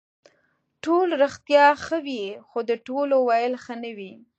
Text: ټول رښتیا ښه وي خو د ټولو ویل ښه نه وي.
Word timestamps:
ټول 0.83 1.07
رښتیا 1.23 1.65
ښه 1.83 1.97
وي 2.05 2.23
خو 2.47 2.59
د 2.69 2.71
ټولو 2.87 3.15
ویل 3.29 3.53
ښه 3.63 3.73
نه 3.83 3.91
وي. 3.97 4.13